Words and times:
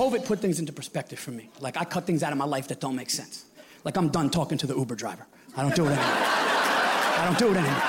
COVID 0.00 0.24
put 0.24 0.38
things 0.38 0.58
into 0.58 0.72
perspective 0.72 1.18
for 1.18 1.30
me. 1.30 1.50
Like 1.60 1.76
I 1.76 1.84
cut 1.84 2.06
things 2.06 2.22
out 2.22 2.32
of 2.32 2.38
my 2.38 2.46
life 2.46 2.68
that 2.68 2.80
don't 2.80 2.96
make 2.96 3.10
sense. 3.10 3.44
Like 3.84 3.98
I'm 3.98 4.08
done 4.08 4.30
talking 4.30 4.56
to 4.56 4.66
the 4.66 4.74
Uber 4.74 4.94
driver. 4.94 5.26
I 5.54 5.60
don't 5.60 5.76
do 5.76 5.84
it 5.84 5.90
anymore. 5.90 6.06
I 6.06 7.22
don't 7.26 7.38
do 7.38 7.50
it 7.50 7.58
anymore. 7.58 7.82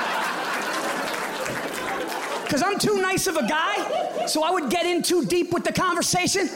Because 2.44 2.62
I'm 2.64 2.78
too 2.78 3.02
nice 3.02 3.28
of 3.28 3.38
a 3.38 3.48
guy, 3.48 4.26
so 4.28 4.44
I 4.44 4.52
would 4.52 4.70
get 4.70 4.86
in 4.86 5.02
too 5.02 5.26
deep 5.26 5.54
with 5.54 5.64
the 5.64 5.72
conversation. 5.72 6.50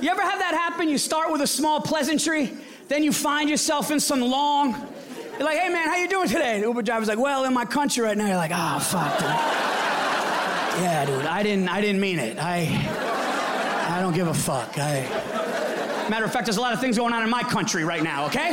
You 0.00 0.10
ever 0.10 0.22
have 0.22 0.40
that 0.40 0.54
happen? 0.54 0.88
You 0.88 0.98
start 0.98 1.30
with 1.30 1.40
a 1.40 1.46
small 1.46 1.80
pleasantry, 1.80 2.52
then 2.88 3.04
you 3.04 3.12
find 3.12 3.48
yourself 3.48 3.92
in 3.92 4.00
some 4.00 4.20
long. 4.20 4.72
You're 5.38 5.44
like, 5.44 5.58
hey 5.58 5.68
man, 5.68 5.86
how 5.86 5.98
you 5.98 6.08
doing 6.08 6.26
today? 6.26 6.58
The 6.58 6.66
Uber 6.66 6.82
driver's 6.82 7.06
like, 7.06 7.20
well, 7.20 7.44
in 7.44 7.54
my 7.54 7.64
country 7.64 8.02
right 8.02 8.18
now. 8.18 8.26
You're 8.26 8.38
like, 8.38 8.50
oh 8.52 8.80
fuck, 8.80 9.20
dude. 9.20 9.28
Yeah, 10.82 11.04
dude, 11.06 11.26
I 11.26 11.44
didn't, 11.44 11.68
I 11.68 11.80
didn't 11.80 12.00
mean 12.00 12.18
it. 12.18 12.38
I, 12.40 13.14
I 13.88 14.00
don't 14.00 14.14
give 14.14 14.26
a 14.26 14.34
fuck. 14.34 14.76
I, 14.78 15.02
matter 16.10 16.24
of 16.24 16.32
fact, 16.32 16.46
there's 16.46 16.56
a 16.56 16.60
lot 16.60 16.72
of 16.72 16.80
things 16.80 16.98
going 16.98 17.14
on 17.14 17.22
in 17.22 17.30
my 17.30 17.42
country 17.42 17.84
right 17.84 18.02
now. 18.02 18.26
Okay. 18.26 18.52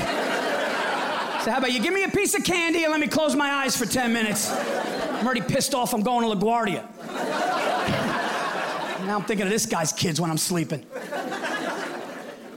So 1.43 1.51
how 1.51 1.57
about 1.57 1.73
you 1.73 1.81
give 1.81 1.93
me 1.93 2.03
a 2.03 2.09
piece 2.09 2.35
of 2.35 2.43
candy 2.43 2.83
and 2.83 2.91
let 2.91 3.01
me 3.01 3.07
close 3.07 3.35
my 3.35 3.49
eyes 3.49 3.75
for 3.75 3.85
10 3.85 4.13
minutes? 4.13 4.49
I'm 4.51 5.25
already 5.25 5.41
pissed 5.41 5.73
off. 5.73 5.93
I'm 5.93 6.01
going 6.01 6.29
to 6.29 6.35
LaGuardia. 6.35 6.87
now 9.05 9.17
I'm 9.17 9.23
thinking 9.25 9.47
of 9.47 9.51
this 9.51 9.65
guy's 9.65 9.91
kids 9.91 10.21
when 10.21 10.29
I'm 10.29 10.37
sleeping. 10.37 10.85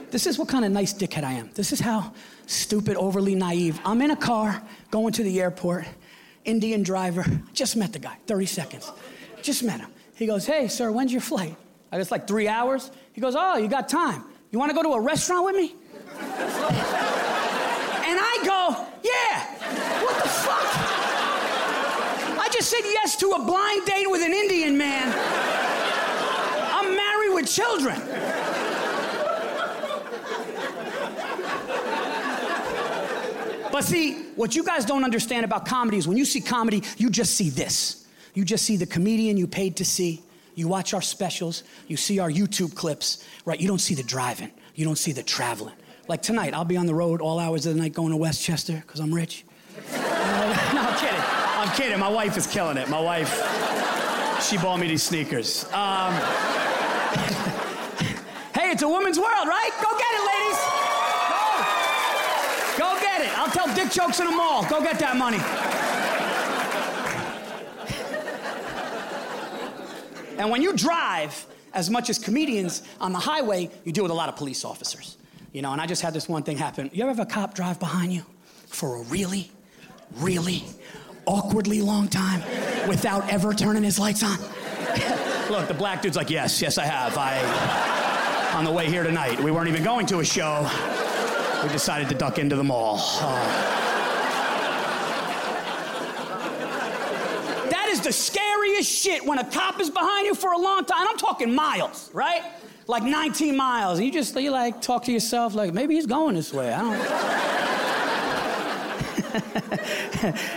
This 0.09 0.25
is 0.25 0.39
what 0.39 0.47
kind 0.47 0.63
of 0.63 0.71
nice 0.71 0.93
dickhead 0.93 1.23
I 1.23 1.33
am. 1.33 1.49
This 1.53 1.73
is 1.73 1.79
how 1.81 2.13
stupid, 2.45 2.95
overly 2.95 3.35
naive. 3.35 3.79
I'm 3.83 4.01
in 4.01 4.11
a 4.11 4.15
car 4.15 4.61
going 4.89 5.13
to 5.13 5.23
the 5.23 5.41
airport. 5.41 5.85
Indian 6.45 6.81
driver. 6.81 7.25
Just 7.53 7.75
met 7.75 7.91
the 7.91 7.99
guy. 7.99 8.17
30 8.25 8.45
seconds. 8.45 8.91
Just 9.41 9.63
met 9.63 9.81
him. 9.81 9.89
He 10.15 10.25
goes, 10.25 10.45
Hey, 10.45 10.69
sir, 10.69 10.91
when's 10.91 11.11
your 11.11 11.21
flight? 11.21 11.55
I 11.91 11.97
guess 11.97 12.11
like 12.11 12.27
three 12.27 12.47
hours. 12.47 12.91
He 13.13 13.21
goes, 13.21 13.35
Oh, 13.37 13.57
you 13.57 13.67
got 13.67 13.89
time. 13.89 14.23
You 14.51 14.59
want 14.59 14.71
to 14.71 14.75
go 14.75 14.83
to 14.83 14.89
a 14.89 15.01
restaurant 15.01 15.45
with 15.45 15.55
me? 15.55 15.75
And 18.07 18.17
I 18.21 18.39
go, 18.45 18.85
yeah, 19.03 19.43
what 20.01 20.15
the 20.23 20.29
fuck? 20.29 20.63
I 22.39 22.49
just 22.51 22.69
said 22.69 22.79
yes 22.83 23.17
to 23.17 23.31
a 23.31 23.43
blind 23.43 23.85
date 23.85 24.09
with 24.09 24.21
an 24.21 24.31
Indian 24.31 24.77
man. 24.77 25.13
I'm 26.71 26.95
married 26.95 27.33
with 27.33 27.51
children. 27.51 27.99
But 33.69 33.83
see, 33.83 34.23
what 34.35 34.55
you 34.55 34.63
guys 34.63 34.85
don't 34.85 35.03
understand 35.03 35.43
about 35.43 35.65
comedy 35.65 35.97
is 35.97 36.07
when 36.07 36.15
you 36.17 36.25
see 36.25 36.39
comedy, 36.39 36.81
you 36.97 37.09
just 37.09 37.35
see 37.35 37.49
this. 37.49 38.07
You 38.33 38.45
just 38.45 38.63
see 38.63 38.77
the 38.77 38.85
comedian 38.85 39.35
you 39.35 39.47
paid 39.47 39.75
to 39.77 39.85
see. 39.85 40.23
You 40.57 40.67
watch 40.67 40.93
our 40.95 41.03
specials, 41.03 41.61
you 41.87 41.97
see 41.97 42.17
our 42.17 42.31
YouTube 42.31 42.73
clips, 42.73 43.23
right? 43.45 43.61
You 43.61 43.67
don't 43.67 43.77
see 43.77 43.93
the 43.93 44.01
driving, 44.01 44.49
you 44.73 44.85
don't 44.85 44.97
see 44.97 45.11
the 45.11 45.21
traveling. 45.21 45.75
Like 46.07 46.23
tonight, 46.23 46.55
I'll 46.55 46.65
be 46.65 46.77
on 46.77 46.87
the 46.87 46.95
road 46.95 47.21
all 47.21 47.37
hours 47.37 47.67
of 47.67 47.75
the 47.75 47.79
night 47.79 47.93
going 47.93 48.09
to 48.09 48.17
Westchester 48.17 48.73
because 48.73 48.99
I'm 48.99 49.13
rich. 49.13 49.45
no, 49.91 49.99
I'm 50.01 50.97
kidding. 50.97 51.21
I'm 51.21 51.77
kidding. 51.77 51.99
My 51.99 52.09
wife 52.09 52.37
is 52.37 52.47
killing 52.47 52.77
it. 52.77 52.89
My 52.89 52.99
wife, 52.99 53.29
she 54.49 54.57
bought 54.57 54.79
me 54.79 54.87
these 54.87 55.03
sneakers. 55.03 55.65
Um, 55.65 56.13
hey, 58.55 58.71
it's 58.71 58.81
a 58.81 58.87
woman's 58.87 59.19
world, 59.19 59.47
right? 59.47 59.69
Go 59.79 59.95
get 59.95 60.11
it, 60.11 60.23
ladies. 60.25 60.57
Go. 62.79 62.95
Go 62.95 62.99
get 62.99 63.21
it. 63.21 63.37
I'll 63.37 63.51
tell 63.51 63.67
dick 63.75 63.91
jokes 63.91 64.19
in 64.19 64.25
the 64.25 64.31
mall. 64.35 64.67
Go 64.67 64.81
get 64.81 64.97
that 64.97 65.17
money. 65.17 65.37
And 70.37 70.49
when 70.51 70.61
you 70.61 70.73
drive, 70.73 71.45
as 71.73 71.89
much 71.89 72.09
as 72.09 72.19
comedians 72.19 72.83
on 72.99 73.11
the 73.11 73.19
highway, 73.19 73.69
you 73.83 73.91
deal 73.91 74.03
with 74.03 74.11
a 74.11 74.15
lot 74.15 74.29
of 74.29 74.35
police 74.35 74.63
officers. 74.63 75.17
You 75.51 75.61
know, 75.61 75.71
and 75.71 75.81
I 75.81 75.85
just 75.85 76.01
had 76.01 76.13
this 76.13 76.29
one 76.29 76.43
thing 76.43 76.57
happen. 76.57 76.89
You 76.93 77.03
ever 77.03 77.11
have 77.11 77.19
a 77.19 77.25
cop 77.25 77.53
drive 77.53 77.79
behind 77.79 78.13
you 78.13 78.23
for 78.67 78.97
a 78.97 79.01
really, 79.03 79.51
really 80.17 80.63
awkwardly 81.25 81.81
long 81.81 82.07
time 82.07 82.41
without 82.87 83.29
ever 83.29 83.53
turning 83.53 83.83
his 83.83 83.97
lights 83.99 84.23
on? 84.23 84.37
Look, 85.49 85.67
the 85.67 85.73
black 85.73 86.01
dude's 86.01 86.17
like, 86.17 86.29
yes, 86.29 86.61
yes, 86.61 86.77
I 86.77 86.85
have. 86.85 87.17
I, 87.17 88.53
on 88.53 88.65
the 88.65 88.71
way 88.71 88.89
here 88.89 89.03
tonight, 89.03 89.39
we 89.39 89.51
weren't 89.51 89.69
even 89.69 89.83
going 89.83 90.05
to 90.07 90.19
a 90.19 90.25
show. 90.25 90.69
We 91.63 91.69
decided 91.69 92.09
to 92.09 92.15
duck 92.15 92.37
into 92.37 92.55
the 92.55 92.63
mall. 92.63 92.99
Uh, 92.99 93.83
that 97.69 97.87
is 97.89 98.01
the 98.01 98.11
scariest 98.83 99.03
shit 99.03 99.25
when 99.25 99.39
a 99.39 99.43
cop 99.43 99.79
is 99.79 99.89
behind 99.89 100.27
you 100.27 100.35
for 100.35 100.51
a 100.51 100.57
long 100.57 100.85
time. 100.85 101.07
I'm 101.07 101.17
talking 101.17 101.53
miles, 101.53 102.09
right? 102.13 102.43
like 102.89 103.03
19 103.03 103.57
miles. 103.57 103.99
And 103.99 104.05
you 104.05 104.13
just, 104.13 104.33
you 104.39 104.49
like 104.49 104.81
talk 104.81 105.03
to 105.05 105.11
yourself, 105.11 105.53
like, 105.53 105.73
maybe 105.73 105.95
he's 105.95 106.05
going 106.05 106.35
this 106.35 106.53
way. 106.53 106.73
I 106.73 106.81
don't 106.81 106.97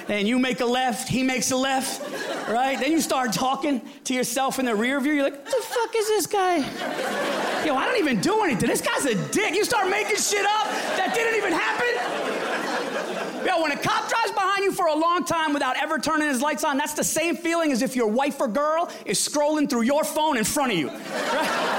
And 0.08 0.28
you 0.28 0.38
make 0.38 0.60
a 0.60 0.64
left, 0.64 1.08
he 1.08 1.24
makes 1.24 1.50
a 1.50 1.56
left, 1.56 2.00
right? 2.48 2.78
Then 2.78 2.92
you 2.92 3.00
start 3.00 3.32
talking 3.32 3.82
to 4.04 4.14
yourself 4.14 4.60
in 4.60 4.66
the 4.66 4.76
rear 4.76 5.00
view. 5.00 5.14
You're 5.14 5.24
like, 5.24 5.44
what 5.44 5.46
the 5.46 5.60
fuck 5.60 5.96
is 5.96 6.06
this 6.06 6.26
guy? 6.28 6.58
Yo, 7.66 7.74
I 7.74 7.84
don't 7.84 7.98
even 7.98 8.20
do 8.20 8.44
anything. 8.44 8.68
This 8.68 8.80
guy's 8.80 9.06
a 9.06 9.16
dick. 9.30 9.56
You 9.56 9.64
start 9.64 9.90
making 9.90 10.18
shit 10.18 10.46
up 10.46 10.68
that 10.96 11.12
didn't 11.14 11.36
even 11.36 11.52
happen. 11.52 11.88
Yo, 13.44 13.60
when 13.60 13.72
a 13.72 13.76
cop 13.76 14.08
drives 14.08 14.19
for 14.72 14.86
a 14.86 14.94
long 14.94 15.24
time 15.24 15.52
without 15.52 15.76
ever 15.76 15.98
turning 15.98 16.28
his 16.28 16.40
lights 16.40 16.64
on, 16.64 16.76
that's 16.78 16.94
the 16.94 17.04
same 17.04 17.36
feeling 17.36 17.72
as 17.72 17.82
if 17.82 17.94
your 17.96 18.08
wife 18.08 18.40
or 18.40 18.48
girl 18.48 18.90
is 19.04 19.18
scrolling 19.18 19.68
through 19.68 19.82
your 19.82 20.04
phone 20.04 20.36
in 20.36 20.44
front 20.44 20.72
of 20.72 20.78
you. 20.78 20.88
Right? 20.88 21.70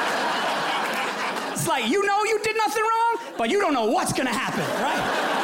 It's 1.53 1.67
like 1.67 1.87
you 1.89 2.05
know 2.05 2.23
you 2.23 2.39
did 2.43 2.57
nothing 2.57 2.81
wrong, 2.81 3.19
but 3.37 3.49
you 3.49 3.59
don't 3.59 3.73
know 3.73 3.85
what's 3.85 4.13
gonna 4.13 4.33
happen, 4.33 4.61
right? 4.81 5.41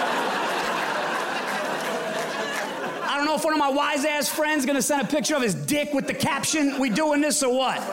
I 3.04 3.18
don't 3.18 3.26
know 3.26 3.36
if 3.36 3.44
one 3.44 3.54
of 3.54 3.60
my 3.60 3.70
wise 3.70 4.04
ass 4.06 4.28
friends 4.28 4.66
gonna 4.66 4.82
send 4.82 5.02
a 5.02 5.08
picture 5.08 5.36
of 5.36 5.42
his 5.42 5.54
dick 5.54 5.94
with 5.94 6.08
the 6.08 6.14
caption, 6.14 6.80
we 6.80 6.90
doing 6.90 7.22
this 7.22 7.44
or 7.44 7.54
what? 7.56 7.78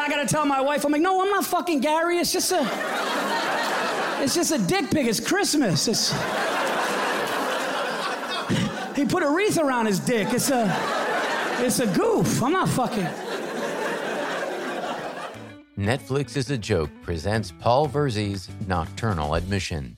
I 0.00 0.08
gotta 0.08 0.26
tell 0.26 0.46
my 0.46 0.60
wife, 0.60 0.84
I'm 0.84 0.92
like, 0.92 1.02
no, 1.02 1.20
I'm 1.20 1.30
not 1.30 1.44
fucking 1.44 1.80
Gary. 1.80 2.18
It's 2.18 2.32
just 2.32 2.52
a, 2.52 2.58
it's 4.22 4.34
just 4.34 4.52
a 4.52 4.58
dick 4.58 4.90
pic. 4.90 5.06
It's 5.06 5.20
Christmas. 5.20 5.88
It's, 5.88 6.10
he 8.96 9.04
put 9.04 9.22
a 9.22 9.30
wreath 9.30 9.58
around 9.58 9.86
his 9.86 10.00
dick. 10.00 10.28
It's 10.32 10.50
a, 10.50 10.66
it's 11.60 11.80
a 11.80 11.86
goof. 11.86 12.42
I'm 12.42 12.52
not 12.52 12.68
fucking. 12.68 13.08
Netflix 15.78 16.36
is 16.36 16.50
a 16.50 16.58
Joke 16.58 16.90
presents 17.02 17.52
Paul 17.58 17.88
Virzi's 17.88 18.48
Nocturnal 18.66 19.34
Admission. 19.34 19.96